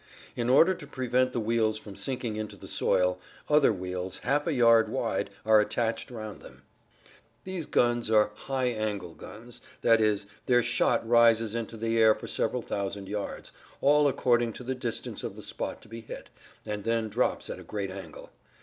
In 0.35 0.49
order 0.49 0.73
to 0.73 0.87
prevent 0.87 1.31
the 1.31 1.39
wheels 1.39 1.77
from 1.77 1.95
sinking 1.95 2.35
into 2.35 2.55
the 2.57 2.67
soil, 2.67 3.19
other 3.47 3.71
wheels, 3.71 4.17
half 4.23 4.47
a 4.47 4.53
yard 4.53 4.89
wide, 4.89 5.29
are 5.45 5.59
attached 5.59 6.09
round 6.09 6.41
them. 6.41 6.63
These 7.43 7.67
guns 7.67 8.09
are 8.09 8.31
high 8.33 8.69
angle 8.69 9.13
guns, 9.13 9.61
i. 9.87 9.95
e., 10.01 10.15
their 10.47 10.63
shot 10.63 11.07
rises 11.07 11.53
into 11.53 11.77
the 11.77 11.99
air 11.99 12.15
for 12.15 12.25
several 12.27 12.63
thousand 12.63 13.09
yards, 13.09 13.51
all 13.79 14.07
according 14.07 14.53
to 14.53 14.63
the 14.63 14.73
distance 14.73 15.23
of 15.23 15.35
the 15.35 15.43
spot 15.43 15.83
to 15.83 15.87
be 15.87 16.01
hit, 16.01 16.29
and 16.65 16.83
then 16.83 17.07
drops 17.07 17.47
at 17.47 17.59
a 17.59 17.63
great 17.63 17.91
angle. 17.91 18.31